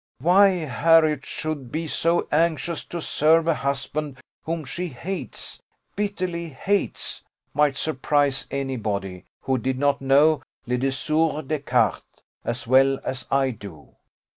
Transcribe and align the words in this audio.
Why 0.17 0.47
Harriot 0.65 1.27
should 1.27 1.71
be 1.71 1.87
so 1.87 2.27
anxious 2.31 2.83
to 2.85 2.99
serve 3.01 3.47
a 3.47 3.53
husband 3.53 4.17
whom 4.45 4.65
she 4.65 4.87
hates, 4.87 5.61
bitterly 5.95 6.49
hates, 6.49 7.21
might 7.53 7.77
surprise 7.77 8.47
any 8.49 8.77
body 8.77 9.25
who 9.41 9.59
did 9.59 9.77
not 9.77 10.01
know 10.01 10.41
les 10.65 10.77
dessous 10.77 11.43
des 11.45 11.59
cartes 11.59 12.23
as 12.43 12.65
well 12.65 12.99
as 13.03 13.27
I 13.29 13.51
do. 13.51 13.95